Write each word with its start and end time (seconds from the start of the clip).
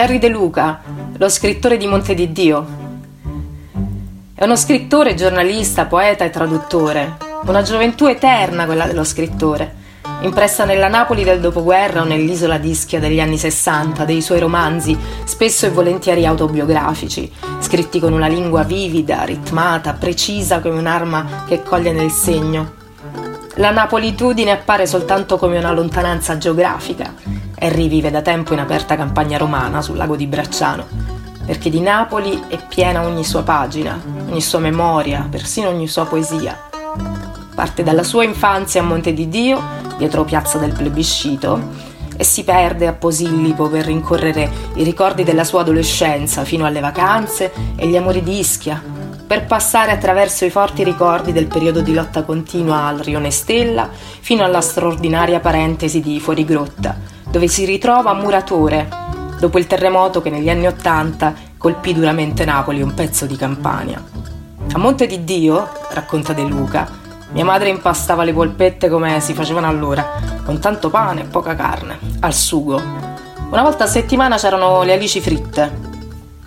Henry 0.00 0.18
De 0.18 0.28
Luca, 0.28 0.80
lo 1.18 1.28
scrittore 1.28 1.76
di 1.76 1.86
Monte 1.86 2.14
di 2.14 2.32
Dio. 2.32 2.66
È 4.34 4.42
uno 4.42 4.56
scrittore, 4.56 5.12
giornalista, 5.12 5.84
poeta 5.84 6.24
e 6.24 6.30
traduttore. 6.30 7.18
Una 7.44 7.60
gioventù 7.60 8.06
eterna 8.06 8.64
quella 8.64 8.86
dello 8.86 9.04
scrittore, 9.04 9.74
impressa 10.22 10.64
nella 10.64 10.88
Napoli 10.88 11.22
del 11.22 11.40
dopoguerra 11.40 12.00
o 12.00 12.04
nell'isola 12.04 12.56
d'Ischia 12.56 12.98
degli 12.98 13.20
anni 13.20 13.36
Sessanta, 13.36 14.06
dei 14.06 14.22
suoi 14.22 14.38
romanzi, 14.38 14.98
spesso 15.24 15.66
e 15.66 15.70
volentieri 15.70 16.24
autobiografici, 16.24 17.30
scritti 17.58 18.00
con 18.00 18.14
una 18.14 18.26
lingua 18.26 18.62
vivida, 18.62 19.24
ritmata, 19.24 19.92
precisa 19.92 20.60
come 20.60 20.78
un'arma 20.78 21.44
che 21.46 21.62
coglie 21.62 21.92
nel 21.92 22.10
segno. 22.10 22.72
La 23.56 23.70
napolitudine 23.70 24.50
appare 24.50 24.86
soltanto 24.86 25.36
come 25.36 25.58
una 25.58 25.72
lontananza 25.72 26.38
geografica. 26.38 27.12
Henry 27.62 27.88
vive 27.88 28.10
da 28.10 28.22
tempo 28.22 28.54
in 28.54 28.58
aperta 28.58 28.96
campagna 28.96 29.36
romana 29.36 29.82
sul 29.82 29.98
lago 29.98 30.16
di 30.16 30.26
Bracciano, 30.26 30.86
perché 31.44 31.68
di 31.68 31.80
Napoli 31.80 32.44
è 32.48 32.58
piena 32.66 33.04
ogni 33.04 33.22
sua 33.22 33.42
pagina, 33.42 34.00
ogni 34.30 34.40
sua 34.40 34.60
memoria, 34.60 35.28
persino 35.30 35.68
ogni 35.68 35.86
sua 35.86 36.06
poesia. 36.06 36.58
Parte 37.54 37.82
dalla 37.82 38.02
sua 38.02 38.24
infanzia 38.24 38.80
a 38.80 38.84
Monte 38.84 39.12
di 39.12 39.28
Dio, 39.28 39.62
dietro 39.98 40.24
piazza 40.24 40.56
del 40.56 40.72
plebiscito, 40.72 41.88
e 42.16 42.24
si 42.24 42.44
perde 42.44 42.86
a 42.86 42.94
Posillipo 42.94 43.68
per 43.68 43.84
rincorrere 43.84 44.50
i 44.76 44.82
ricordi 44.82 45.22
della 45.22 45.44
sua 45.44 45.60
adolescenza 45.60 46.44
fino 46.44 46.64
alle 46.64 46.80
vacanze 46.80 47.52
e 47.76 47.86
gli 47.86 47.96
amori 47.96 48.22
di 48.22 48.38
Ischia, 48.38 48.82
per 49.30 49.46
passare 49.46 49.92
attraverso 49.92 50.44
i 50.44 50.50
forti 50.50 50.82
ricordi 50.82 51.30
del 51.30 51.46
periodo 51.46 51.82
di 51.82 51.94
lotta 51.94 52.24
continua 52.24 52.86
al 52.86 52.98
Rione 52.98 53.30
Stella 53.30 53.88
fino 53.92 54.42
alla 54.42 54.60
straordinaria 54.60 55.38
parentesi 55.38 56.00
di 56.00 56.18
Fuorigrotta, 56.18 56.96
dove 57.30 57.46
si 57.46 57.64
ritrova 57.64 58.12
muratore, 58.12 58.88
dopo 59.38 59.58
il 59.58 59.68
terremoto 59.68 60.20
che 60.20 60.30
negli 60.30 60.50
anni 60.50 60.66
Ottanta 60.66 61.32
colpì 61.56 61.94
duramente 61.94 62.44
Napoli, 62.44 62.82
un 62.82 62.92
pezzo 62.92 63.24
di 63.26 63.36
Campania. 63.36 64.02
A 64.72 64.78
Monte 64.78 65.06
di 65.06 65.22
Dio, 65.22 65.68
racconta 65.90 66.32
De 66.32 66.42
Luca, 66.42 66.88
mia 67.30 67.44
madre 67.44 67.68
impastava 67.68 68.24
le 68.24 68.32
polpette 68.32 68.88
come 68.88 69.20
si 69.20 69.32
facevano 69.32 69.68
allora, 69.68 70.10
con 70.44 70.58
tanto 70.58 70.90
pane 70.90 71.20
e 71.20 71.26
poca 71.26 71.54
carne, 71.54 72.00
al 72.18 72.34
sugo. 72.34 72.82
Una 73.48 73.62
volta 73.62 73.84
a 73.84 73.86
settimana 73.86 74.38
c'erano 74.38 74.82
le 74.82 74.92
alici 74.92 75.20
fritte. 75.20 75.70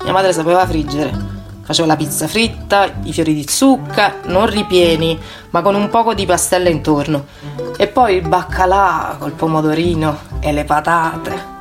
Mia 0.03 0.11
madre 0.11 0.33
sapeva 0.33 0.67
friggere 0.67 1.42
Facevo 1.63 1.87
la 1.87 1.95
pizza 1.95 2.27
fritta, 2.27 2.91
i 3.03 3.13
fiori 3.13 3.33
di 3.33 3.47
zucca, 3.47 4.15
non 4.25 4.47
ripieni, 4.47 5.17
ma 5.51 5.61
con 5.61 5.75
un 5.75 5.89
poco 5.89 6.13
di 6.13 6.25
pastella 6.25 6.69
intorno. 6.69 7.25
E 7.77 7.87
poi 7.87 8.15
il 8.17 8.27
baccalà 8.27 9.15
col 9.17 9.31
pomodorino 9.31 10.17
e 10.41 10.51
le 10.51 10.65
patate. 10.65 11.52